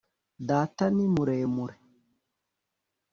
data 0.49 0.85
ni 0.95 1.05
muremure 1.13 1.75